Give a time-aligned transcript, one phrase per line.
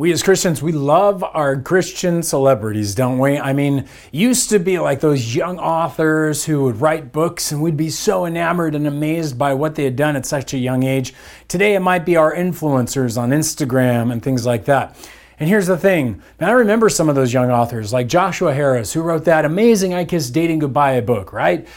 [0.00, 3.38] We as Christians, we love our Christian celebrities, don't we?
[3.38, 7.76] I mean, used to be like those young authors who would write books and we'd
[7.76, 11.12] be so enamored and amazed by what they had done at such a young age.
[11.48, 14.96] Today it might be our influencers on Instagram and things like that.
[15.38, 18.94] And here's the thing, man, I remember some of those young authors like Joshua Harris,
[18.94, 21.68] who wrote that amazing I Kissed Dating Goodbye book, right?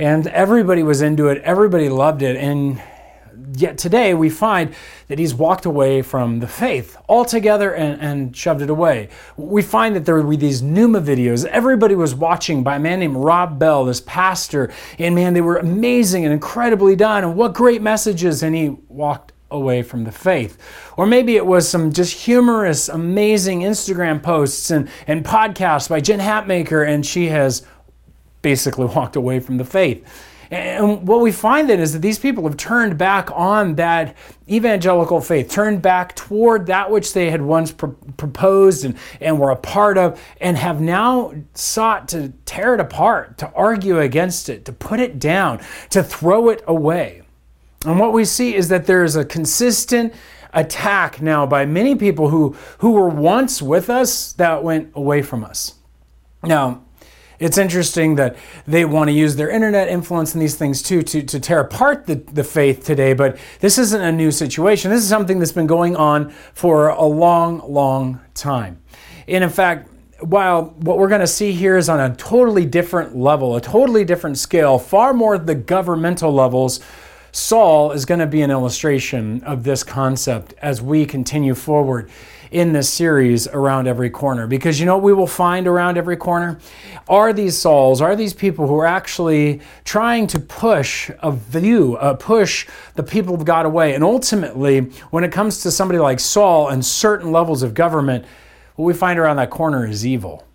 [0.00, 2.34] And everybody was into it, everybody loved it.
[2.34, 2.82] And
[3.54, 4.74] yet today we find
[5.08, 9.08] that he's walked away from the faith altogether and, and shoved it away.
[9.36, 13.16] We find that there were these Nooma videos everybody was watching by a man named
[13.16, 17.82] Rob Bell, this pastor, and man, they were amazing and incredibly done, and what great
[17.82, 20.58] messages, and he walked away from the faith.
[20.96, 26.20] Or maybe it was some just humorous, amazing Instagram posts and, and podcasts by Jen
[26.20, 27.66] Hatmaker, and she has
[28.42, 30.04] basically walked away from the faith.
[30.50, 34.16] And what we find then is that these people have turned back on that
[34.48, 39.50] evangelical faith, turned back toward that which they had once pr- proposed and, and were
[39.50, 44.64] a part of, and have now sought to tear it apart, to argue against it,
[44.64, 47.22] to put it down, to throw it away.
[47.84, 50.14] And what we see is that there is a consistent
[50.54, 55.44] attack now by many people who, who were once with us that went away from
[55.44, 55.74] us.
[56.42, 56.84] Now,
[57.38, 61.22] it's interesting that they want to use their internet influence and these things too to,
[61.22, 64.90] to tear apart the, the faith today, but this isn't a new situation.
[64.90, 68.80] This is something that's been going on for a long, long time.
[69.28, 69.88] And in fact,
[70.20, 74.04] while what we're going to see here is on a totally different level, a totally
[74.04, 76.80] different scale, far more the governmental levels,
[77.30, 82.10] Saul is going to be an illustration of this concept as we continue forward
[82.50, 84.46] in this series around every corner.
[84.46, 86.58] Because you know what we will find around every corner?
[87.08, 92.14] Are these Sauls, are these people who are actually trying to push a view, uh,
[92.14, 93.94] push the people of God away.
[93.94, 98.24] And ultimately, when it comes to somebody like Saul and certain levels of government,
[98.76, 100.47] what we find around that corner is evil.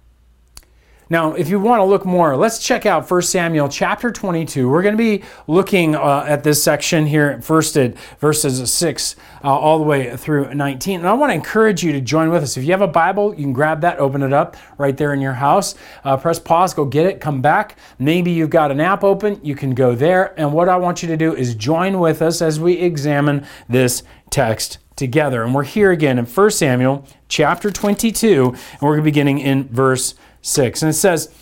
[1.14, 4.68] Now, if you want to look more, let's check out 1 Samuel chapter 22.
[4.68, 9.48] We're going to be looking uh, at this section here first at verses 6 uh,
[9.48, 11.02] all the way through 19.
[11.02, 12.58] And I want to encourage you to join with us.
[12.58, 15.22] If you have a Bible, you can grab that, open it up right there in
[15.22, 15.76] your house.
[16.04, 17.78] Uh, press pause, go get it, come back.
[18.00, 20.34] Maybe you've got an app open, you can go there.
[20.40, 24.02] And what I want you to do is join with us as we examine this
[24.32, 25.44] text together.
[25.44, 29.38] And we're here again in 1 Samuel chapter 22, and we're going to be beginning
[29.38, 30.84] in verse 6.
[30.84, 31.34] And it says,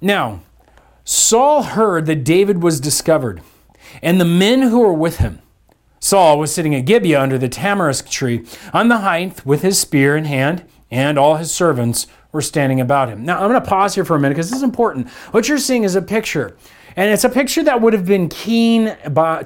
[0.00, 0.40] Now,
[1.04, 3.42] Saul heard that David was discovered,
[4.02, 5.40] and the men who were with him.
[6.00, 10.16] Saul was sitting at Gibeah under the tamarisk tree on the height with his spear
[10.16, 13.24] in hand, and all his servants were standing about him.
[13.24, 15.10] Now, I'm going to pause here for a minute because this is important.
[15.32, 16.56] What you're seeing is a picture
[16.98, 18.96] and it's a picture that would have been keen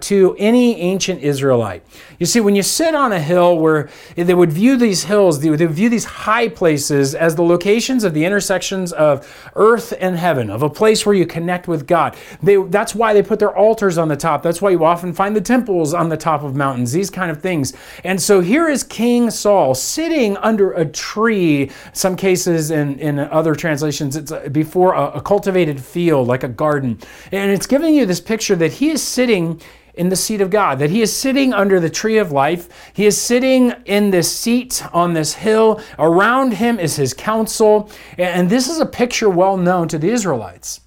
[0.00, 1.84] to any ancient Israelite.
[2.22, 5.50] You see, when you sit on a hill where they would view these hills, they
[5.50, 10.48] would view these high places as the locations of the intersections of earth and heaven,
[10.48, 12.16] of a place where you connect with God.
[12.40, 14.44] They, that's why they put their altars on the top.
[14.44, 17.42] That's why you often find the temples on the top of mountains, these kind of
[17.42, 17.72] things.
[18.04, 23.56] And so here is King Saul sitting under a tree, some cases in, in other
[23.56, 27.00] translations, it's uh, before a, a cultivated field, like a garden.
[27.32, 29.60] And it's giving you this picture that he is sitting
[29.94, 32.68] in the seat of God, that he is sitting under the tree of life.
[32.92, 35.82] He is sitting in this seat on this hill.
[35.98, 37.90] Around him is his council.
[38.16, 40.80] And this is a picture well known to the Israelites.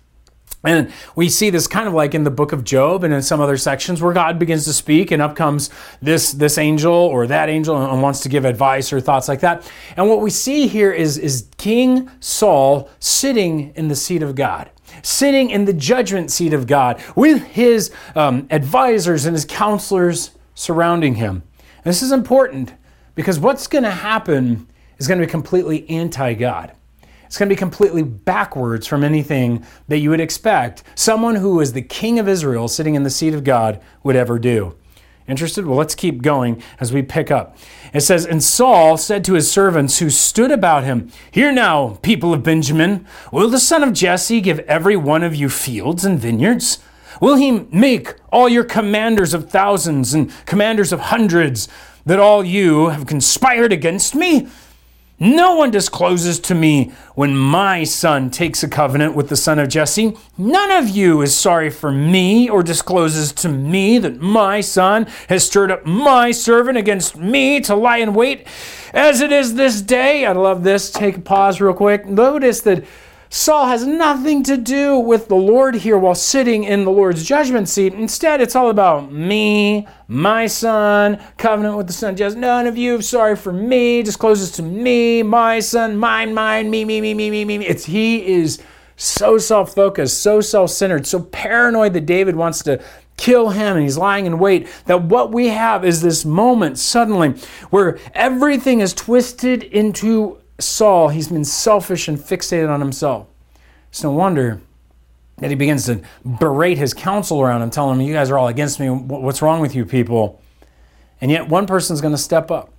[0.64, 3.40] And we see this kind of like in the book of Job and in some
[3.40, 5.70] other sections where God begins to speak and up comes
[6.02, 9.70] this, this angel or that angel and wants to give advice or thoughts like that.
[9.96, 14.72] And what we see here is, is King Saul sitting in the seat of God
[15.02, 21.16] sitting in the judgment seat of God with his um, advisors and his counselors surrounding
[21.16, 21.44] him.
[21.60, 22.74] And this is important
[23.14, 26.74] because what's going to happen is going to be completely anti God.
[27.26, 31.74] It's going to be completely backwards from anything that you would expect someone who is
[31.74, 34.76] the king of Israel sitting in the seat of God would ever do.
[35.28, 35.66] Interested?
[35.66, 37.58] Well, let's keep going as we pick up.
[37.94, 42.32] It says, And Saul said to his servants who stood about him, Hear now, people
[42.34, 46.78] of Benjamin, will the son of Jesse give every one of you fields and vineyards?
[47.20, 51.68] Will he make all your commanders of thousands and commanders of hundreds
[52.06, 54.48] that all you have conspired against me?
[55.20, 59.70] No one discloses to me when my son takes a covenant with the son of
[59.70, 60.18] Jesse.
[60.38, 65.46] None of you is sorry for me or discloses to me that my son has
[65.46, 68.46] stirred up my servant against me to lie in wait
[68.94, 70.26] as it is this day.
[70.26, 70.92] I love this.
[70.92, 72.06] Take a pause real quick.
[72.06, 72.84] Notice that
[73.30, 77.68] Saul has nothing to do with the Lord here while sitting in the Lord's judgment
[77.68, 77.94] seat.
[77.94, 82.16] Instead, it's all about me, my son, covenant with the son.
[82.16, 86.86] Just none of you, sorry for me, discloses to me, my son, mine, mine, me,
[86.86, 87.66] me, me, me, me, me.
[87.66, 88.62] It's he is
[88.96, 92.82] so self-focused, so self-centered, so paranoid that David wants to
[93.18, 94.68] kill him and he's lying in wait.
[94.86, 97.32] That what we have is this moment suddenly
[97.70, 103.28] where everything is twisted into Saul, he's been selfish and fixated on himself.
[103.90, 104.62] It's no wonder
[105.38, 108.48] that he begins to berate his counsel around him, telling him, You guys are all
[108.48, 108.90] against me.
[108.90, 110.42] What's wrong with you people?
[111.20, 112.72] And yet one person's going to step up.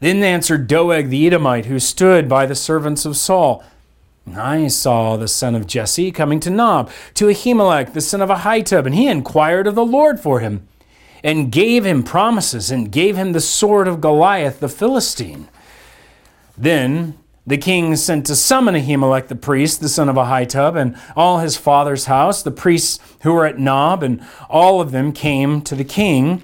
[0.00, 3.64] Then answered Doeg the Edomite, who stood by the servants of Saul.
[4.36, 8.86] I saw the son of Jesse coming to Nob, to Ahimelech, the son of Ahitub,
[8.86, 10.66] and he inquired of the Lord for him,
[11.22, 15.48] and gave him promises, and gave him the sword of Goliath the Philistine.
[16.56, 21.40] Then the king sent to summon Ahimelech the priest, the son of Ahitub, and all
[21.40, 25.74] his father's house, the priests who were at Nob, and all of them came to
[25.74, 26.42] the king.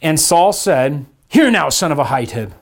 [0.00, 2.52] And Saul said, Hear now, son of Ahitub.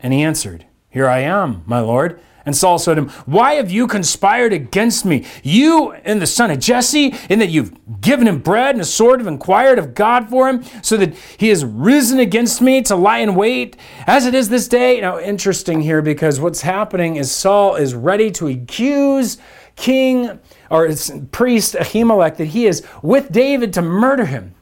[0.00, 2.18] And he answered, Here I am, my lord.
[2.50, 6.50] And Saul said to him, Why have you conspired against me, you and the son
[6.50, 10.28] of Jesse, in that you've given him bread and a sword, have inquired of God
[10.28, 14.34] for him, so that he has risen against me to lie in wait, as it
[14.34, 15.00] is this day?
[15.00, 19.38] Now, interesting here because what's happening is Saul is ready to accuse
[19.76, 20.40] King
[20.72, 20.88] or
[21.30, 24.56] priest Ahimelech that he is with David to murder him.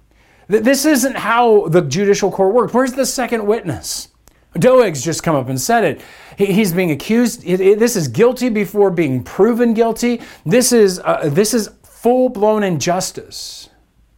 [0.46, 2.74] This isn't how the judicial court worked.
[2.74, 4.08] Where's the second witness?
[4.54, 6.00] Doeg's just come up and said it.
[6.36, 7.42] He's being accused.
[7.42, 10.20] This is guilty before being proven guilty.
[10.46, 13.68] This is, uh, this is full blown injustice.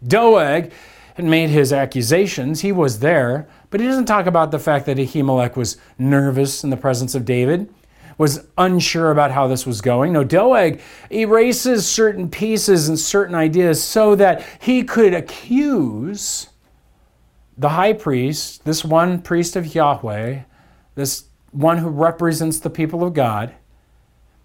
[0.06, 0.72] Doeg
[1.14, 2.60] had made his accusations.
[2.60, 6.70] He was there, but he doesn't talk about the fact that Ahimelech was nervous in
[6.70, 7.72] the presence of David,
[8.16, 10.12] was unsure about how this was going.
[10.12, 10.80] No, Doeg
[11.10, 16.49] erases certain pieces and certain ideas so that he could accuse
[17.60, 20.40] the high priest, this one priest of Yahweh,
[20.94, 23.54] this one who represents the people of God,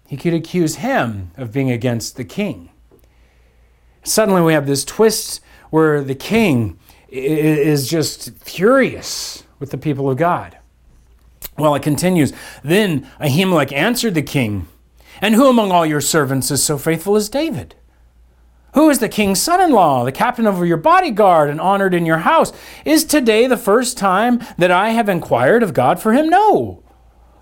[0.06, 2.68] he could accuse him of being against the king.
[4.04, 5.40] Suddenly we have this twist
[5.70, 6.78] where the king
[7.08, 10.58] is just furious with the people of God.
[11.56, 12.34] Well, it continues.
[12.62, 14.68] Then Ahimelech answered the king,
[15.22, 17.76] And who among all your servants is so faithful as David?
[18.76, 22.04] Who is the king's son in law, the captain of your bodyguard, and honored in
[22.04, 22.52] your house.
[22.84, 26.28] Is today the first time that I have inquired of God for him?
[26.28, 26.84] No.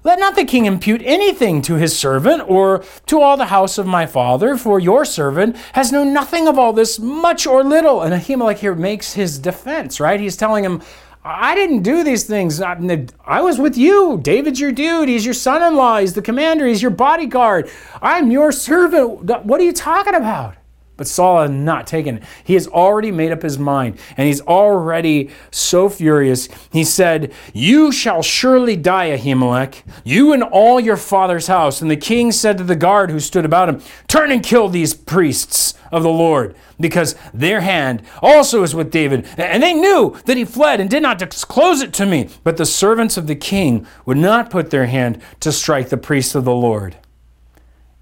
[0.05, 3.87] Let not the king impute anything to his servant or to all the house of
[3.87, 8.03] my father, for your servant has known nothing of all this, much or little.
[8.03, 10.21] And Ahimelech here makes his defense, right?
[10.21, 10.83] He's telling him,
[11.25, 12.61] I didn't do these things.
[12.61, 14.21] I was with you.
[14.23, 15.09] David's your dude.
[15.09, 15.99] He's your son in law.
[15.99, 16.67] He's the commander.
[16.67, 17.69] He's your bodyguard.
[18.01, 19.25] I'm your servant.
[19.45, 20.57] What are you talking about?
[20.97, 22.25] But Saul had not taken it.
[22.45, 26.49] He has already made up his mind, and he's already so furious.
[26.71, 31.83] He said, You shall surely die, Ahimelech, you and all your father's house.
[31.83, 34.95] And the king said to the guard who stood about him, Turn and kill these
[34.95, 39.27] priests of the Lord, because their hand also is with David.
[39.37, 42.29] And they knew that he fled and did not disclose it to me.
[42.45, 46.37] But the servants of the king would not put their hand to strike the priests
[46.37, 46.97] of the Lord.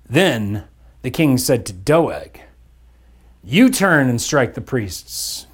[0.08, 0.64] Then
[1.00, 2.40] the king said to Doeg,
[3.44, 5.46] you turn and strike the priests.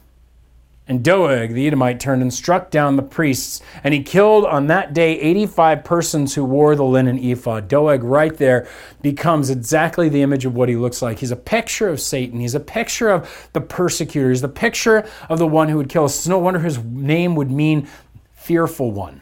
[0.87, 4.95] And Doeg the Edomite turned and struck down the priests, and he killed on that
[4.95, 7.69] day 85 persons who wore the linen ephod.
[7.69, 8.67] Doeg, right there,
[9.03, 11.19] becomes exactly the image of what he looks like.
[11.19, 12.41] He's a picture of Satan.
[12.41, 14.31] He's a picture of the persecutor.
[14.31, 16.17] He's the picture of the one who would kill us.
[16.17, 17.87] It's no wonder his name would mean
[18.33, 19.21] fearful one,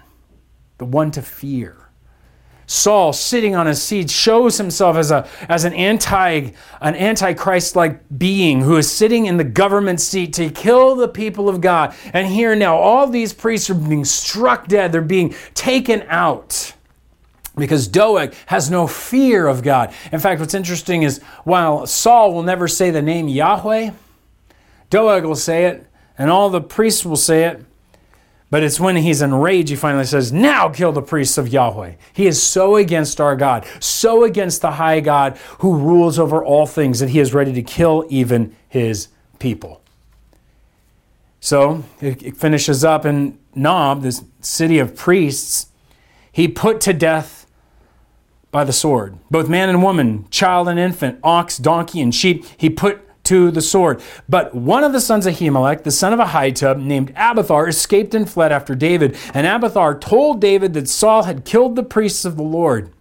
[0.78, 1.85] the one to fear.
[2.66, 8.62] Saul sitting on his seat shows himself as a as an anti an antichrist-like being
[8.62, 11.94] who is sitting in the government seat to kill the people of God.
[12.12, 14.92] And here now all these priests are being struck dead.
[14.92, 16.72] They're being taken out.
[17.56, 19.94] Because Doeg has no fear of God.
[20.12, 23.92] In fact, what's interesting is while Saul will never say the name Yahweh,
[24.90, 25.86] Doeg will say it,
[26.18, 27.64] and all the priests will say it,
[28.48, 31.94] but it's when he's enraged, he finally says, Now kill the priests of Yahweh.
[32.12, 36.66] He is so against our God, so against the high God who rules over all
[36.66, 39.82] things that he is ready to kill even his people.
[41.40, 45.68] So it finishes up in Nob, this city of priests.
[46.30, 47.46] He put to death
[48.50, 52.44] by the sword, both man and woman, child and infant, ox, donkey, and sheep.
[52.56, 54.00] He put to the sword.
[54.28, 58.28] But one of the sons of Ahimelech, the son of Ahitub, named Abiathar, escaped and
[58.28, 59.16] fled after David.
[59.34, 62.92] And Abiathar told David that Saul had killed the priests of the Lord.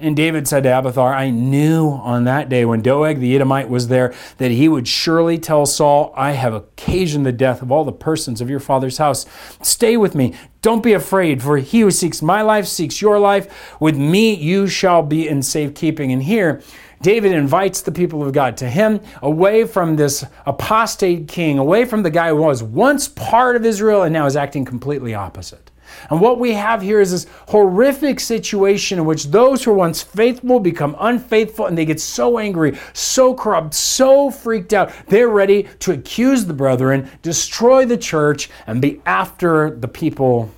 [0.00, 3.88] And David said to Abiathar, I knew on that day when Doeg the Edomite was
[3.88, 7.90] there that he would surely tell Saul, I have occasioned the death of all the
[7.90, 9.26] persons of your father's house.
[9.60, 10.34] Stay with me.
[10.62, 13.76] Don't be afraid, for he who seeks my life seeks your life.
[13.80, 16.12] With me you shall be in safekeeping.
[16.12, 16.62] And here,
[17.00, 22.02] David invites the people of God to him away from this apostate king, away from
[22.02, 25.70] the guy who was once part of Israel and now is acting completely opposite.
[26.10, 30.02] And what we have here is this horrific situation in which those who were once
[30.02, 35.64] faithful become unfaithful and they get so angry, so corrupt, so freaked out, they're ready
[35.80, 40.50] to accuse the brethren, destroy the church, and be after the people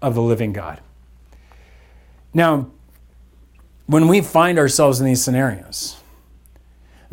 [0.00, 0.80] of the living God.
[2.32, 2.70] Now,
[3.86, 5.96] when we find ourselves in these scenarios,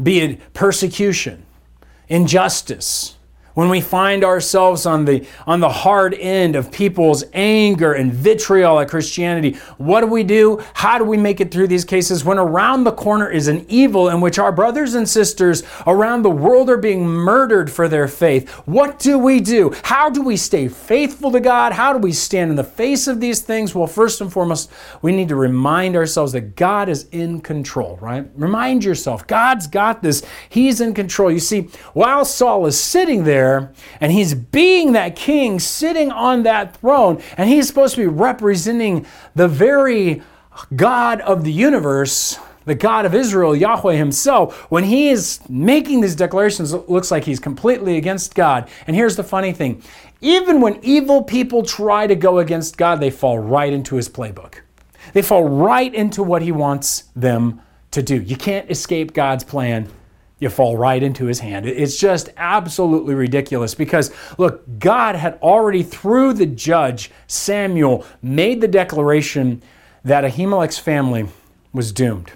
[0.01, 1.46] be it persecution,
[2.08, 3.18] injustice,
[3.53, 8.79] when we find ourselves on the, on the hard end of people's anger and vitriol
[8.79, 10.63] at Christianity, what do we do?
[10.74, 14.10] How do we make it through these cases when around the corner is an evil
[14.10, 18.50] in which our brothers and sisters around the world are being murdered for their faith?
[18.65, 19.74] What do we do?
[19.84, 21.74] How do we stay faithful to God?
[21.74, 23.75] How do we stand in the face of these things?
[23.75, 28.27] Well, first and foremost, we need to remind ourselves that God is in control, right?
[28.36, 30.24] Remind yourself, God's got this.
[30.50, 31.31] He's in control.
[31.31, 36.43] You see, while Saul is sitting there, there, and he's being that king sitting on
[36.43, 39.05] that throne, and he's supposed to be representing
[39.36, 40.21] the very
[40.75, 44.69] God of the universe, the God of Israel, Yahweh himself.
[44.69, 48.69] When he is making these declarations, it looks like he's completely against God.
[48.86, 49.81] And here's the funny thing
[50.21, 54.60] even when evil people try to go against God, they fall right into his playbook.
[55.13, 58.21] They fall right into what he wants them to do.
[58.21, 59.89] You can't escape God's plan
[60.41, 61.65] you fall right into his hand.
[61.65, 68.67] It's just absolutely ridiculous because, look, God had already, through the judge, Samuel, made the
[68.67, 69.62] declaration
[70.03, 71.27] that Ahimelech's family
[71.71, 72.33] was doomed.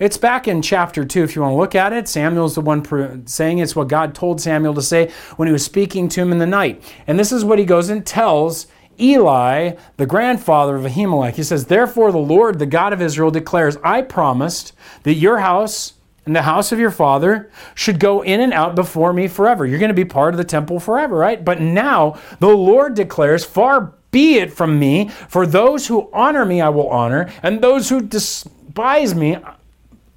[0.00, 2.08] It's back in chapter 2 if you want to look at it.
[2.08, 6.08] Samuel's the one saying it's what God told Samuel to say when he was speaking
[6.08, 6.82] to him in the night.
[7.06, 8.66] And this is what he goes and tells
[8.98, 11.34] Eli, the grandfather of Ahimelech.
[11.34, 15.94] He says, Therefore, the Lord, the God of Israel, declares, I promised that your house
[16.24, 19.66] and the house of your father should go in and out before me forever.
[19.66, 21.44] You're going to be part of the temple forever, right?
[21.44, 26.60] But now the Lord declares, Far be it from me, for those who honor me
[26.60, 29.38] I will honor, and those who despise me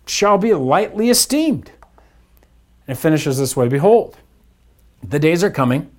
[0.06, 1.72] shall be lightly esteemed.
[2.88, 4.18] And it finishes this way Behold,
[5.02, 5.90] the days are coming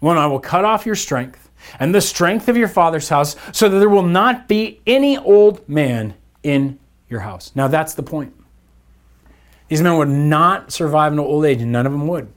[0.00, 1.48] when I will cut off your strength
[1.80, 5.66] and the strength of your father's house, so that there will not be any old
[5.66, 6.78] man in
[7.08, 7.52] your house.
[7.54, 8.34] Now that's the point.
[9.68, 12.32] These men would not survive into old age, and none of them would.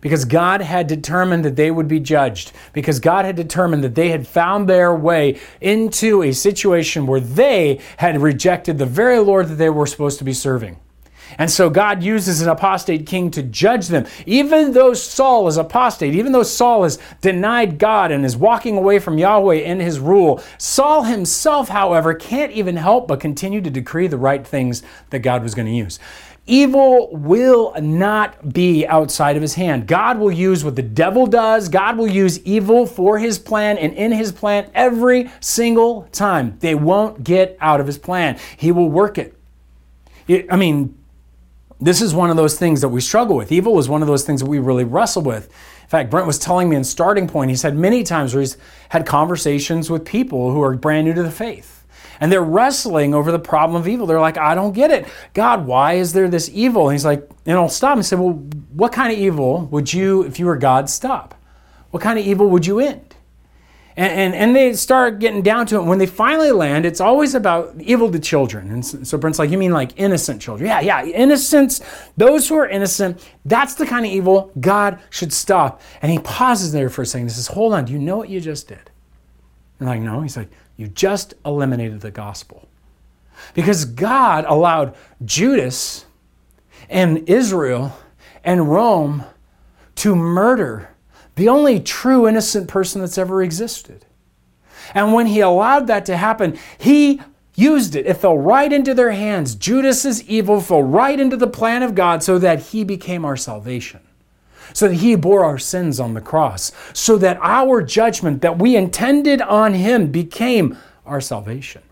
[0.00, 2.52] Because God had determined that they would be judged.
[2.72, 7.80] Because God had determined that they had found their way into a situation where they
[7.96, 10.78] had rejected the very Lord that they were supposed to be serving.
[11.38, 14.06] And so God uses an apostate king to judge them.
[14.26, 18.98] Even though Saul is apostate, even though Saul has denied God and is walking away
[18.98, 24.06] from Yahweh in his rule, Saul himself, however, can't even help but continue to decree
[24.06, 25.98] the right things that God was going to use.
[26.48, 29.88] Evil will not be outside of his hand.
[29.88, 31.68] God will use what the devil does.
[31.68, 36.56] God will use evil for his plan and in his plan every single time.
[36.60, 38.38] They won't get out of his plan.
[38.56, 39.36] He will work it.
[40.48, 40.96] I mean,
[41.80, 43.52] this is one of those things that we struggle with.
[43.52, 45.46] Evil is one of those things that we really wrestle with.
[45.82, 48.56] In fact, Brent was telling me in starting point, he said many times where he's
[48.88, 51.76] had conversations with people who are brand new to the faith
[52.20, 54.06] and they're wrestling over the problem of evil.
[54.06, 55.06] They're like, I don't get it.
[55.34, 56.88] God, why is there this evil?
[56.88, 58.32] And he's like, and I'll stop and say, Well,
[58.72, 61.34] what kind of evil would you, if you were God, stop?
[61.90, 63.15] What kind of evil would you end?
[63.98, 65.84] And, and, and, they start getting down to it.
[65.84, 68.70] When they finally land, it's always about evil to children.
[68.70, 70.68] And so, so Brent's like, You mean like innocent children?
[70.68, 71.80] Yeah, yeah, innocence,
[72.16, 75.80] those who are innocent, that's the kind of evil God should stop.
[76.02, 77.28] And he pauses there for a second.
[77.28, 78.90] He says, Hold on, do you know what you just did?
[79.80, 80.20] And I'm like, No.
[80.20, 82.68] He's like, you just eliminated the gospel.
[83.54, 86.06] Because God allowed Judas
[86.88, 87.96] and Israel
[88.44, 89.24] and Rome
[89.96, 90.90] to murder
[91.36, 94.04] the only true innocent person that's ever existed.
[94.94, 97.20] And when he allowed that to happen, he
[97.54, 98.06] used it.
[98.06, 99.54] It fell right into their hands.
[99.54, 104.00] Judas's evil fell right into the plan of God so that he became our salvation
[104.72, 108.76] so that he bore our sins on the cross, so that our judgment that we
[108.76, 111.82] intended on him became our salvation.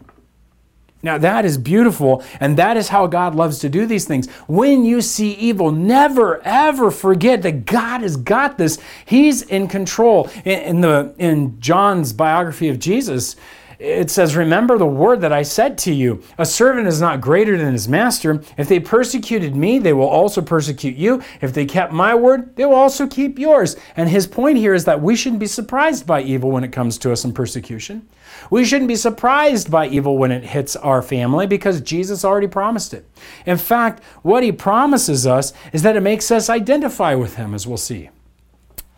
[1.04, 4.26] Now, that is beautiful, and that is how God loves to do these things.
[4.48, 8.78] When you see evil, never, ever forget that God has got this.
[9.04, 10.30] He's in control.
[10.46, 13.36] In, the, in John's biography of Jesus,
[13.84, 16.22] it says, Remember the word that I said to you.
[16.38, 18.42] A servant is not greater than his master.
[18.56, 21.22] If they persecuted me, they will also persecute you.
[21.40, 23.76] If they kept my word, they will also keep yours.
[23.96, 26.98] And his point here is that we shouldn't be surprised by evil when it comes
[26.98, 28.08] to us in persecution.
[28.50, 32.94] We shouldn't be surprised by evil when it hits our family because Jesus already promised
[32.94, 33.06] it.
[33.46, 37.66] In fact, what he promises us is that it makes us identify with him, as
[37.66, 38.10] we'll see.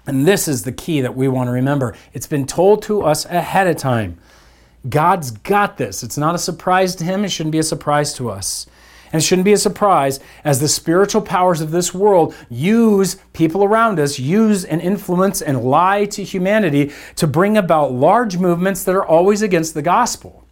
[0.07, 1.95] And this is the key that we want to remember.
[2.13, 4.19] It's been told to us ahead of time.
[4.89, 6.03] God's got this.
[6.03, 8.67] It's not a surprise to him, it shouldn't be a surprise to us.
[9.13, 13.65] And it shouldn't be a surprise as the spiritual powers of this world use people
[13.65, 18.95] around us, use and influence and lie to humanity to bring about large movements that
[18.95, 20.45] are always against the gospel.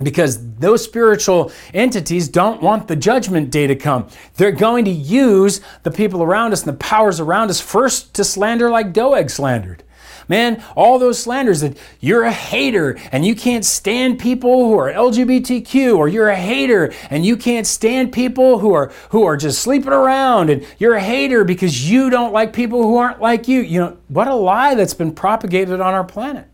[0.00, 4.08] Because those spiritual entities don't want the judgment day to come.
[4.36, 8.24] They're going to use the people around us and the powers around us first to
[8.24, 9.84] slander like Doeg slandered.
[10.32, 14.90] Man, all those slanders that you're a hater and you can't stand people who are
[14.90, 19.60] LGBTQ, or you're a hater and you can't stand people who are who are just
[19.60, 23.60] sleeping around, and you're a hater because you don't like people who aren't like you.
[23.60, 26.46] You know, what a lie that's been propagated on our planet.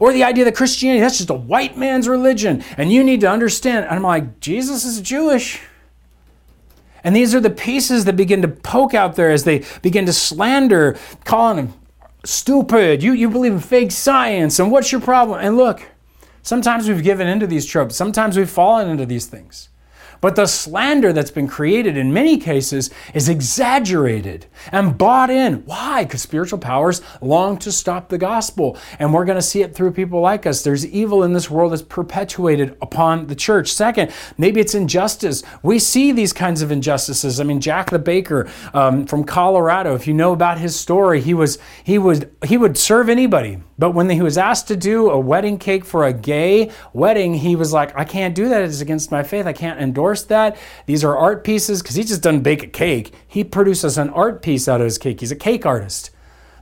[0.00, 3.30] Or the idea that Christianity, that's just a white man's religion, and you need to
[3.30, 3.84] understand.
[3.84, 5.60] And I'm like, Jesus is Jewish.
[7.04, 10.12] And these are the pieces that begin to poke out there as they begin to
[10.12, 11.74] slander, calling him
[12.26, 13.02] stupid.
[13.02, 14.58] You, you believe in fake science.
[14.58, 15.40] And what's your problem?
[15.40, 15.82] And look,
[16.42, 19.68] sometimes we've given into these tropes, sometimes we've fallen into these things.
[20.20, 25.64] But the slander that's been created in many cases is exaggerated and bought in.
[25.66, 26.04] Why?
[26.04, 28.76] Because spiritual powers long to stop the gospel.
[28.98, 30.62] And we're going to see it through people like us.
[30.62, 33.72] There's evil in this world that's perpetuated upon the church.
[33.72, 35.42] Second, maybe it's injustice.
[35.62, 37.40] We see these kinds of injustices.
[37.40, 41.34] I mean, Jack the Baker um, from Colorado, if you know about his story, he
[41.34, 43.58] was he would he would serve anybody.
[43.78, 47.56] But when he was asked to do a wedding cake for a gay wedding, he
[47.56, 48.62] was like, I can't do that.
[48.62, 49.46] It's against my faith.
[49.46, 50.56] I can't endorse that.
[50.86, 53.12] These are art pieces because he just doesn't bake a cake.
[53.26, 55.20] He produces an art piece out of his cake.
[55.20, 56.10] He's a cake artist.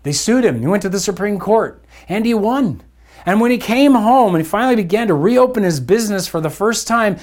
[0.02, 0.60] They sued him.
[0.60, 2.82] He went to the Supreme Court and he won.
[3.26, 6.50] And when he came home and he finally began to reopen his business for the
[6.50, 7.16] first time,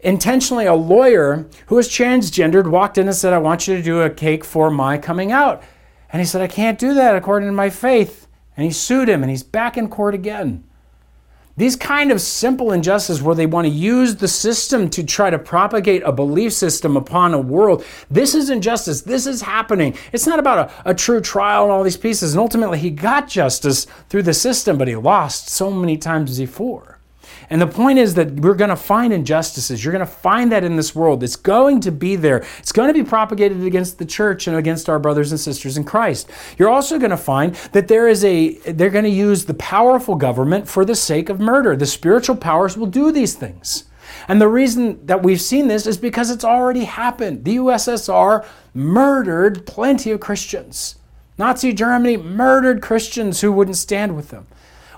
[0.00, 4.02] intentionally a lawyer who was transgendered walked in and said, I want you to do
[4.02, 5.62] a cake for my coming out.
[6.12, 8.26] And he said, I can't do that according to my faith.
[8.56, 10.64] And he sued him and he's back in court again.
[11.56, 15.38] These kind of simple injustices where they want to use the system to try to
[15.38, 17.84] propagate a belief system upon a world.
[18.10, 19.02] This is injustice.
[19.02, 19.94] This is happening.
[20.12, 22.32] It's not about a, a true trial and all these pieces.
[22.32, 26.99] And ultimately, he got justice through the system, but he lost so many times before.
[27.50, 29.84] And the point is that we're going to find injustices.
[29.84, 31.22] You're going to find that in this world.
[31.22, 32.44] It's going to be there.
[32.58, 35.84] It's going to be propagated against the church and against our brothers and sisters in
[35.84, 36.30] Christ.
[36.58, 40.14] You're also going to find that there is a they're going to use the powerful
[40.14, 41.76] government for the sake of murder.
[41.76, 43.84] The spiritual powers will do these things.
[44.28, 47.44] And the reason that we've seen this is because it's already happened.
[47.44, 50.96] The USSR murdered plenty of Christians.
[51.38, 54.46] Nazi Germany murdered Christians who wouldn't stand with them.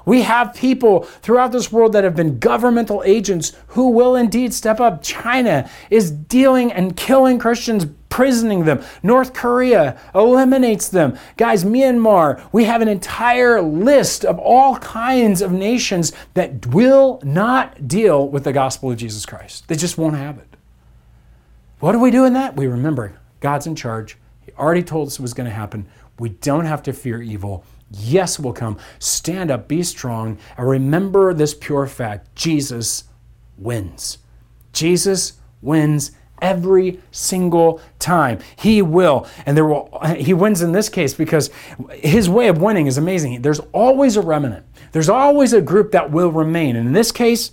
[0.04, 4.80] We have people throughout this world that have been governmental agents who will indeed step
[4.80, 5.02] up.
[5.02, 8.82] China is dealing and killing Christians, prisoning them.
[9.02, 11.18] North Korea eliminates them.
[11.36, 17.88] Guys, Myanmar, we have an entire list of all kinds of nations that will not
[17.88, 19.68] deal with the gospel of Jesus Christ.
[19.68, 20.48] They just won't have it.
[21.80, 22.56] What do we do in that?
[22.56, 24.16] We remember God's in charge.
[24.44, 25.86] He already told us it was going to happen.
[26.18, 27.64] We don't have to fear evil.
[27.92, 28.78] Yes will come.
[28.98, 33.04] Stand up, be strong, and remember this pure fact Jesus
[33.58, 34.18] wins.
[34.72, 38.40] Jesus wins every single time.
[38.56, 39.26] He will.
[39.46, 41.50] And there will he wins in this case because
[41.92, 43.42] his way of winning is amazing.
[43.42, 44.66] There's always a remnant.
[44.90, 46.76] There's always a group that will remain.
[46.76, 47.52] And in this case,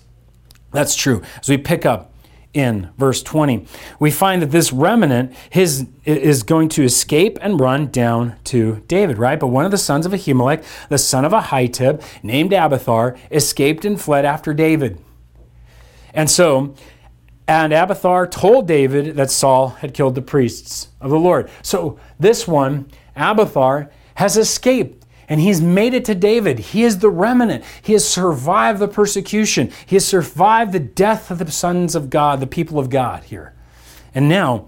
[0.71, 1.21] that's true.
[1.39, 2.08] As we pick up
[2.53, 3.65] in verse 20.
[3.99, 9.17] We find that this remnant his, is going to escape and run down to David,
[9.17, 9.39] right?
[9.39, 14.01] But one of the sons of Ahimelech, the son of Ahitub, named Abiathar, escaped and
[14.01, 14.99] fled after David.
[16.13, 16.75] And so,
[17.47, 21.49] and Abiathar told David that Saul had killed the priests of the Lord.
[21.61, 26.59] So this one, Abiathar, has escaped and he's made it to David.
[26.59, 27.63] He is the remnant.
[27.81, 29.71] He has survived the persecution.
[29.85, 33.53] He has survived the death of the sons of God, the people of God here.
[34.15, 34.67] And now,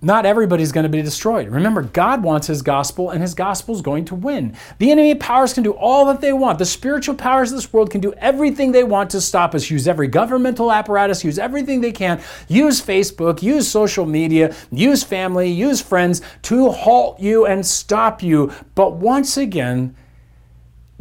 [0.00, 1.48] not everybody's going to be destroyed.
[1.48, 4.56] Remember, God wants His gospel, and His gospel is going to win.
[4.78, 6.58] The enemy powers can do all that they want.
[6.58, 9.70] The spiritual powers of this world can do everything they want to stop us.
[9.70, 12.20] Use every governmental apparatus, use everything they can.
[12.46, 18.52] Use Facebook, use social media, use family, use friends to halt you and stop you.
[18.76, 19.96] But once again,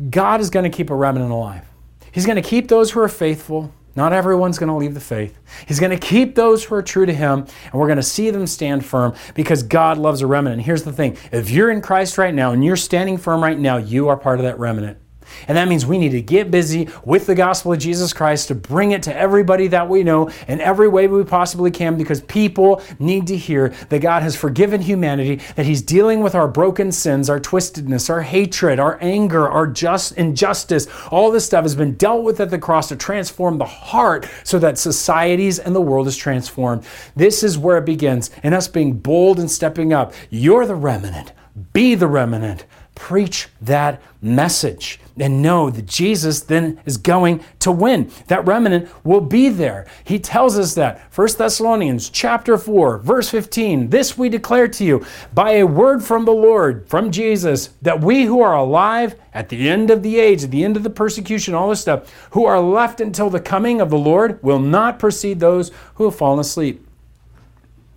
[0.10, 1.66] God is going to keep a remnant alive.
[2.12, 3.72] He's going to keep those who are faithful.
[3.98, 5.40] Not everyone's going to leave the faith.
[5.68, 8.30] He's going to keep those who are true to Him, and we're going to see
[8.30, 10.62] them stand firm because God loves a remnant.
[10.62, 13.78] Here's the thing if you're in Christ right now and you're standing firm right now,
[13.78, 15.00] you are part of that remnant.
[15.48, 18.56] And that means we need to get busy with the gospel of Jesus Christ to
[18.56, 22.82] bring it to everybody that we know in every way we possibly can because people
[23.00, 27.30] need to hear that God has forgiven humanity, that He's dealing with our broken sins,
[27.30, 30.88] our twistedness, our hatred, our anger, our just injustice.
[31.12, 34.60] All this stuff has been dealt with at the cross to transform the heart so
[34.60, 36.84] that societies and the world is transformed.
[37.16, 40.14] This is where it begins in us being bold and stepping up.
[40.30, 41.34] You're the remnant.
[41.74, 42.66] Be the remnant
[42.98, 48.12] preach that message and know that Jesus then is going to win.
[48.28, 49.88] That remnant will be there.
[50.04, 51.00] He tells us that.
[51.14, 53.90] 1 Thessalonians chapter 4, verse 15.
[53.90, 58.26] This we declare to you by a word from the Lord, from Jesus, that we
[58.26, 61.54] who are alive at the end of the age, at the end of the persecution,
[61.54, 65.40] all this stuff, who are left until the coming of the Lord will not precede
[65.40, 66.84] those who have fallen asleep.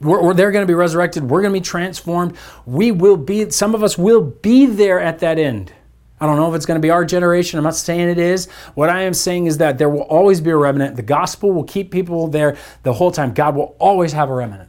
[0.01, 1.25] We're, we're, they're going to be resurrected.
[1.25, 2.37] We're going to be transformed.
[2.65, 5.73] We will be, some of us will be there at that end.
[6.21, 7.59] I don't know if it's going to be our generation.
[7.59, 8.51] I'm not saying it is.
[8.75, 10.97] What I am saying is that there will always be a remnant.
[10.97, 13.33] The gospel will keep people there the whole time.
[13.33, 14.69] God will always have a remnant.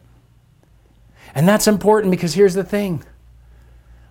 [1.36, 3.04] And that's important because here's the thing.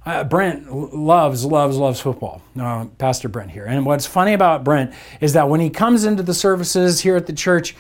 [0.05, 2.43] Uh, Brent loves, loves, loves football.
[2.59, 3.67] Uh, Pastor Brent here.
[3.67, 7.27] And what's funny about Brent is that when he comes into the services here at
[7.27, 7.75] the church,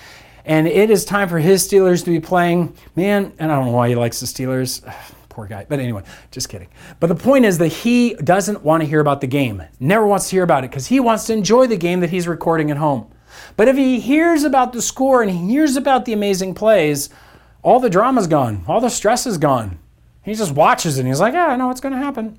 [0.44, 2.74] and it is time for his Steelers to be playing.
[2.96, 4.82] Man, and I don't know why he likes the Steelers.
[5.30, 5.64] Poor guy.
[5.66, 6.68] But anyway, just kidding.
[6.98, 10.28] But the point is that he doesn't want to hear about the game, never wants
[10.28, 12.76] to hear about it because he wants to enjoy the game that he's recording at
[12.76, 13.10] home.
[13.56, 17.08] But if he hears about the score and he hears about the amazing plays,
[17.62, 19.78] all the drama's gone, all the stress is gone.
[20.22, 22.38] He just watches it and he's like, yeah, I know what's going to happen.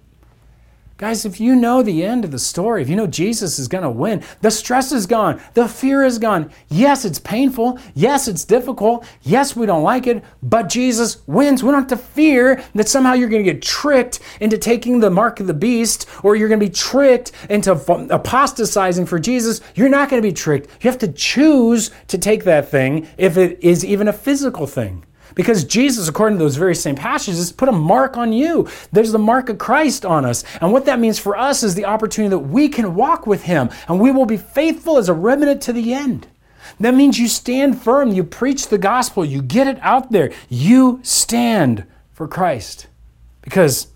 [1.01, 3.83] Guys, if you know the end of the story, if you know Jesus is going
[3.83, 6.51] to win, the stress is gone, the fear is gone.
[6.69, 7.79] Yes, it's painful.
[7.95, 9.03] Yes, it's difficult.
[9.23, 11.63] Yes, we don't like it, but Jesus wins.
[11.63, 15.09] We don't have to fear that somehow you're going to get tricked into taking the
[15.09, 19.59] mark of the beast or you're going to be tricked into apostatizing for Jesus.
[19.73, 20.69] You're not going to be tricked.
[20.83, 25.03] You have to choose to take that thing if it is even a physical thing.
[25.35, 28.67] Because Jesus, according to those very same passages, put a mark on you.
[28.91, 30.43] There's the mark of Christ on us.
[30.61, 33.69] And what that means for us is the opportunity that we can walk with Him
[33.87, 36.27] and we will be faithful as a remnant to the end.
[36.79, 40.99] That means you stand firm, you preach the gospel, you get it out there, you
[41.03, 42.87] stand for Christ.
[43.41, 43.87] Because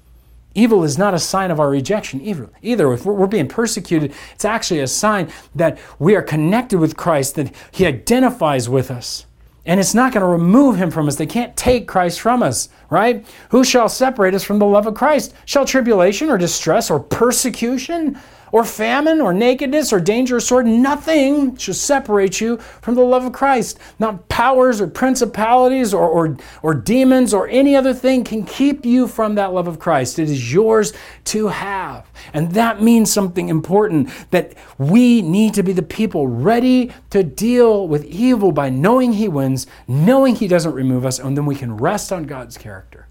[0.54, 2.50] evil is not a sign of our rejection either.
[2.62, 2.92] either.
[2.94, 7.54] If we're being persecuted, it's actually a sign that we are connected with Christ, that
[7.72, 9.26] He identifies with us.
[9.66, 11.16] And it's not going to remove him from us.
[11.16, 13.26] They can't take Christ from us, right?
[13.50, 15.34] Who shall separate us from the love of Christ?
[15.46, 18.20] Shall tribulation or distress or persecution
[18.56, 23.26] or famine or nakedness or danger or sword, nothing shall separate you from the love
[23.26, 23.78] of Christ.
[24.00, 29.10] Not powers or principalities or, or, or demons or any other thing can keep you
[29.10, 30.20] from that love of Christ.
[30.20, 30.94] It is yours
[31.26, 32.10] to have.
[32.34, 37.90] And that means something important that we need to be the people ready to deal
[37.90, 41.76] with evil by knowing He wins, knowing He doesn't remove us, and then we can
[41.76, 43.10] rest on God's character.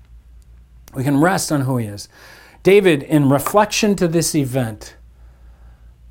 [0.94, 2.08] We can rest on who He is.
[2.62, 4.96] David, in reflection to this event,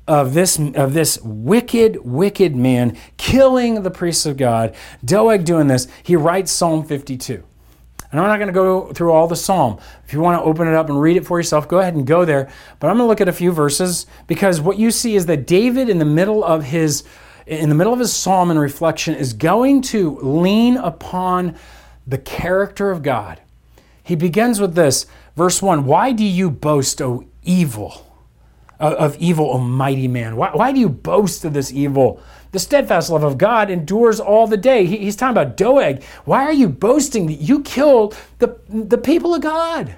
[0.06, 5.88] of this, of this wicked, wicked man killing the priests of God, Doeg doing this,
[6.02, 7.42] he writes Psalm 52.
[8.10, 9.78] And I'm not going to go through all the psalm.
[10.06, 12.06] If you want to open it up and read it for yourself, go ahead and
[12.06, 12.48] go there.
[12.78, 15.48] But I'm going to look at a few verses because what you see is that
[15.48, 17.02] David, in the middle of his
[17.46, 21.56] in the middle of his psalm and reflection, is going to lean upon
[22.06, 23.40] the character of God.
[24.02, 28.03] He begins with this, verse 1 Why do you boast, O evil?
[28.92, 30.36] Of evil, O mighty man?
[30.36, 32.20] Why, why do you boast of this evil?
[32.52, 34.86] The steadfast love of God endures all the day.
[34.86, 36.02] He, he's talking about Doeg.
[36.24, 39.96] Why are you boasting that you killed the, the people of God?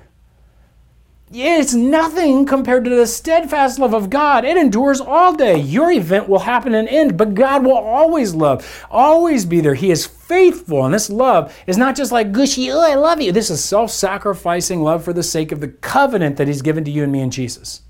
[1.32, 4.44] It's nothing compared to the steadfast love of God.
[4.44, 5.58] It endures all day.
[5.58, 9.74] Your event will happen and end, but God will always love, always be there.
[9.74, 13.32] He is faithful, and this love is not just like gushy, oh, I love you.
[13.32, 16.92] This is self sacrificing love for the sake of the covenant that He's given to
[16.92, 17.82] you and me in Jesus.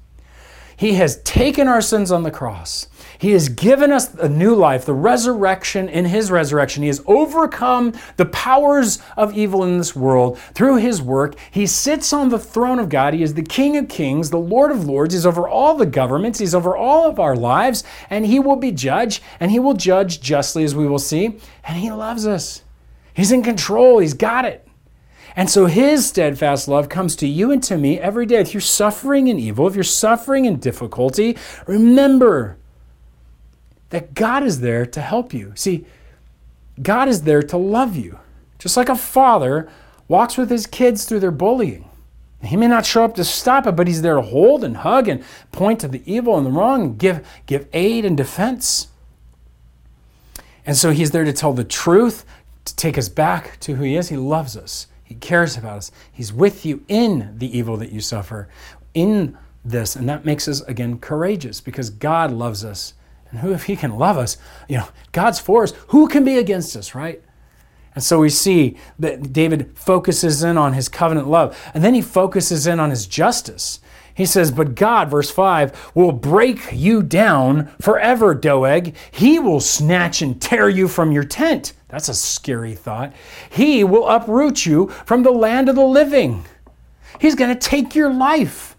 [0.76, 2.88] He has taken our sins on the cross.
[3.18, 6.82] He has given us a new life, the resurrection in His resurrection.
[6.82, 11.34] He has overcome the powers of evil in this world through His work.
[11.50, 13.14] He sits on the throne of God.
[13.14, 15.14] He is the King of kings, the Lord of lords.
[15.14, 16.38] He's over all the governments.
[16.38, 20.20] He's over all of our lives, and He will be judge, and He will judge
[20.20, 21.38] justly, as we will see.
[21.64, 22.64] And He loves us.
[23.14, 23.98] He's in control.
[23.98, 24.65] He's got it.
[25.36, 28.40] And so his steadfast love comes to you and to me every day.
[28.40, 32.56] If you're suffering in evil, if you're suffering in difficulty, remember
[33.90, 35.52] that God is there to help you.
[35.54, 35.84] See,
[36.82, 38.18] God is there to love you.
[38.58, 39.70] Just like a father
[40.08, 41.88] walks with his kids through their bullying.
[42.42, 45.08] He may not show up to stop it, but he's there to hold and hug
[45.08, 45.22] and
[45.52, 48.88] point to the evil and the wrong and give, give aid and defense.
[50.64, 52.24] And so he's there to tell the truth,
[52.64, 54.08] to take us back to who he is.
[54.08, 55.92] He loves us, he cares about us.
[56.12, 58.48] He's with you in the evil that you suffer,
[58.92, 59.94] in this.
[59.94, 62.94] And that makes us, again, courageous because God loves us.
[63.30, 64.36] And who, if he can love us,
[64.68, 67.22] you know, God's for us, who can be against us, right?
[67.94, 72.02] And so we see that David focuses in on his covenant love, and then he
[72.02, 73.80] focuses in on his justice.
[74.16, 78.96] He says, But God, verse 5, will break you down forever, Doeg.
[79.10, 81.74] He will snatch and tear you from your tent.
[81.88, 83.12] That's a scary thought.
[83.50, 86.46] He will uproot you from the land of the living.
[87.20, 88.74] He's going to take your life.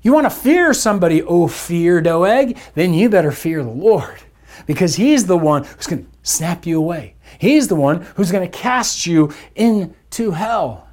[0.00, 2.56] You want to fear somebody, oh, fear Doeg?
[2.74, 4.22] Then you better fear the Lord
[4.66, 7.16] because He's the one who's going to snap you away.
[7.38, 10.88] He's the one who's going to cast you into hell.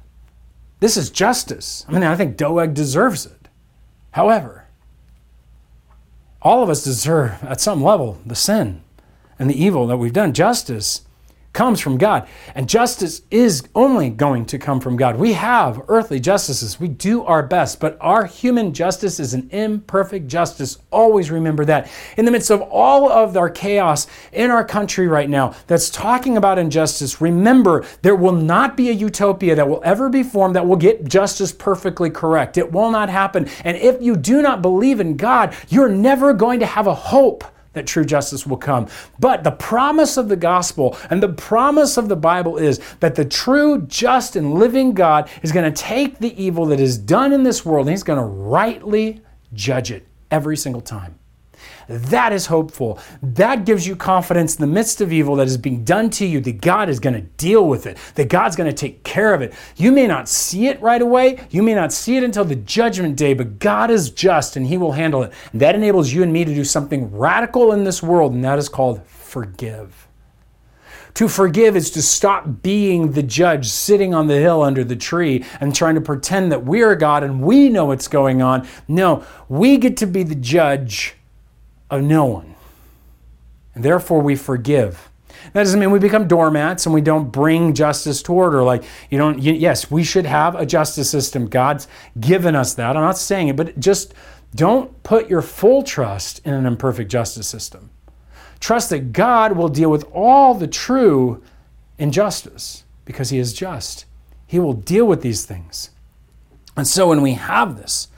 [0.80, 1.86] This is justice.
[1.88, 3.39] I mean, I think Doeg deserves it.
[4.12, 4.66] However,
[6.42, 8.82] all of us deserve, at some level, the sin
[9.38, 10.32] and the evil that we've done.
[10.32, 11.02] Justice
[11.52, 12.28] comes from God.
[12.54, 15.16] And justice is only going to come from God.
[15.16, 16.78] We have earthly justices.
[16.78, 20.78] We do our best, but our human justice is an imperfect justice.
[20.90, 21.90] Always remember that.
[22.16, 26.36] In the midst of all of our chaos in our country right now that's talking
[26.36, 30.66] about injustice, remember there will not be a utopia that will ever be formed that
[30.66, 32.58] will get justice perfectly correct.
[32.58, 33.48] It will not happen.
[33.64, 37.44] And if you do not believe in God, you're never going to have a hope
[37.72, 38.88] that true justice will come.
[39.18, 43.24] But the promise of the gospel and the promise of the Bible is that the
[43.24, 47.44] true, just, and living God is going to take the evil that is done in
[47.44, 51.19] this world and he's going to rightly judge it every single time.
[51.90, 53.00] That is hopeful.
[53.20, 56.40] That gives you confidence in the midst of evil that is being done to you
[56.42, 59.42] that God is going to deal with it, that God's going to take care of
[59.42, 59.52] it.
[59.74, 63.16] You may not see it right away, you may not see it until the judgment
[63.16, 65.32] day, but God is just and He will handle it.
[65.50, 68.60] And that enables you and me to do something radical in this world, and that
[68.60, 70.06] is called forgive.
[71.14, 75.44] To forgive is to stop being the judge sitting on the hill under the tree
[75.60, 78.68] and trying to pretend that we're God and we know what's going on.
[78.86, 81.16] No, we get to be the judge
[81.90, 82.54] of no one.
[83.74, 85.10] And therefore we forgive.
[85.52, 89.18] That doesn't mean we become doormats and we don't bring justice toward or like you
[89.18, 91.48] don't you, yes, we should have a justice system.
[91.48, 92.96] God's given us that.
[92.96, 94.14] I'm not saying it, but just
[94.54, 97.90] don't put your full trust in an imperfect justice system.
[98.58, 101.42] Trust that God will deal with all the true
[101.98, 104.04] injustice because he is just.
[104.46, 105.90] He will deal with these things.
[106.76, 108.08] And so when we have this,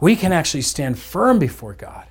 [0.00, 2.06] we can actually stand firm before God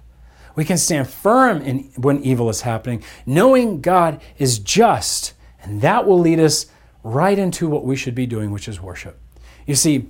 [0.59, 6.05] we can stand firm in, when evil is happening, knowing God is just, and that
[6.05, 6.65] will lead us
[7.01, 9.17] right into what we should be doing, which is worship.
[9.65, 10.09] You see,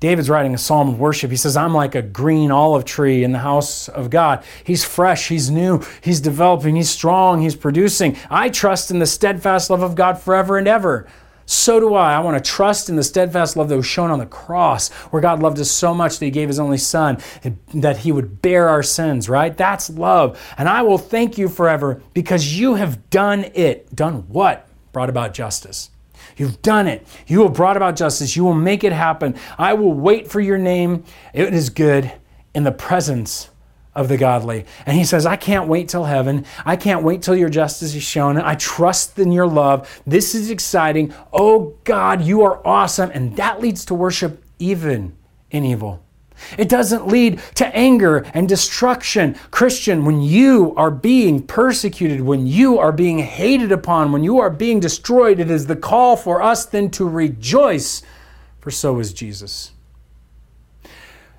[0.00, 1.30] David's writing a psalm of worship.
[1.30, 4.42] He says, I'm like a green olive tree in the house of God.
[4.64, 8.16] He's fresh, he's new, he's developing, he's strong, he's producing.
[8.28, 11.06] I trust in the steadfast love of God forever and ever.
[11.46, 12.14] So do I.
[12.14, 15.20] I want to trust in the steadfast love that was shown on the cross, where
[15.22, 17.18] God loved us so much that He gave His only Son,
[17.74, 19.56] that He would bear our sins, right?
[19.56, 20.40] That's love.
[20.56, 23.94] And I will thank you forever because you have done it.
[23.94, 24.68] Done what?
[24.92, 25.90] Brought about justice.
[26.36, 27.06] You've done it.
[27.26, 28.34] You have brought about justice.
[28.36, 29.36] You will make it happen.
[29.58, 31.04] I will wait for your name.
[31.32, 32.12] It is good
[32.54, 33.50] in the presence
[33.94, 34.66] of the godly.
[34.86, 36.44] And he says, I can't wait till heaven.
[36.64, 38.38] I can't wait till your justice is shown.
[38.38, 40.02] I trust in your love.
[40.06, 41.14] This is exciting.
[41.32, 43.10] Oh God, you are awesome.
[43.12, 45.16] And that leads to worship even
[45.50, 46.04] in evil.
[46.58, 49.36] It doesn't lead to anger and destruction.
[49.50, 54.50] Christian, when you are being persecuted, when you are being hated upon, when you are
[54.50, 58.02] being destroyed, it is the call for us then to rejoice,
[58.60, 59.70] for so is Jesus.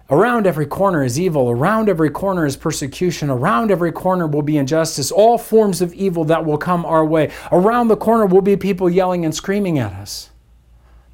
[0.10, 1.50] Around every corner is evil.
[1.50, 3.30] Around every corner is persecution.
[3.32, 5.12] Around every corner will be injustice.
[5.12, 7.32] All forms of evil that will come our way.
[7.52, 10.30] Around the corner will be people yelling and screaming at us.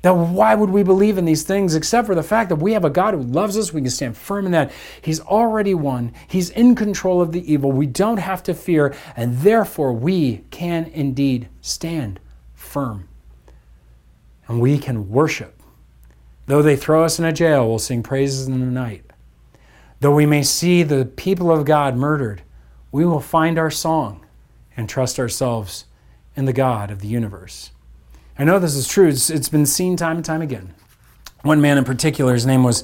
[0.03, 2.83] Now, why would we believe in these things except for the fact that we have
[2.83, 3.71] a God who loves us?
[3.71, 4.71] We can stand firm in that.
[5.01, 7.71] He's already won, He's in control of the evil.
[7.71, 12.19] We don't have to fear, and therefore we can indeed stand
[12.55, 13.07] firm.
[14.47, 15.60] And we can worship
[16.47, 19.05] Though they throw us in a jail, we'll sing praises in the night.
[19.99, 22.41] Though we may see the people of God murdered,
[22.91, 24.25] we will find our song
[24.75, 25.85] and trust ourselves
[26.35, 27.71] in the God of the universe.
[28.39, 30.73] I know this is true, it's, it's been seen time and time again.
[31.43, 32.83] One man in particular, his name was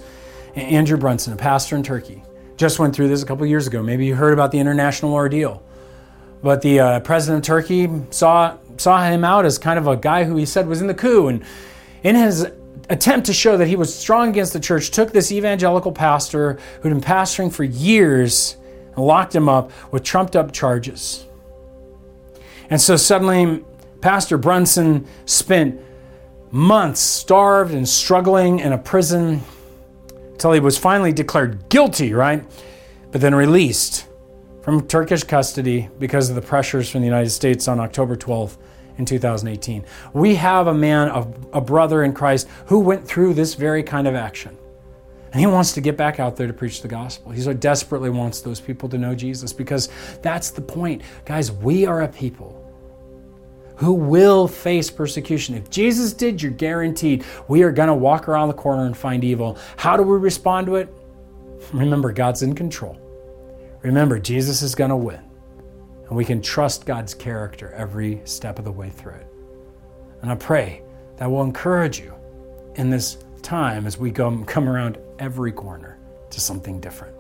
[0.56, 2.24] Andrew Brunson, a pastor in Turkey,
[2.58, 3.82] just went through this a couple years ago.
[3.82, 5.64] Maybe you heard about the international ordeal
[6.42, 10.24] But the uh, president of Turkey saw, saw him out as kind of a guy
[10.24, 11.28] who he said was in the coup.
[11.28, 11.44] And
[12.04, 12.48] in his
[12.90, 16.92] attempt to show that he was strong against the church, took this evangelical pastor who'd
[16.92, 18.58] been pastoring for years
[18.96, 21.26] and locked him up with trumped up charges.
[22.70, 23.64] And so suddenly,
[24.02, 25.82] Pastor Brunson spent
[26.52, 29.42] months starved and struggling in a prison
[30.32, 32.44] until he was finally declared guilty, right?
[33.12, 34.06] But then released
[34.62, 38.58] from Turkish custody because of the pressures from the United States on October 12th
[38.98, 39.86] in 2018.
[40.14, 44.08] We have a man, a, a brother in Christ, who went through this very kind
[44.08, 44.58] of action.
[45.32, 47.32] And he wants to get back out there to preach the gospel.
[47.32, 49.90] He so desperately wants those people to know Jesus because
[50.22, 51.02] that's the point.
[51.26, 52.64] Guys, we are a people
[53.76, 55.54] who will face persecution.
[55.56, 59.24] If Jesus did, you're guaranteed we are going to walk around the corner and find
[59.24, 59.58] evil.
[59.76, 60.90] How do we respond to it?
[61.74, 62.98] Remember, God's in control.
[63.84, 65.27] Remember, Jesus is going to win.
[66.08, 69.28] And we can trust God's character every step of the way through it.
[70.22, 70.82] And I pray
[71.18, 72.14] that will encourage you
[72.76, 75.98] in this time as we come, come around every corner
[76.30, 77.17] to something different.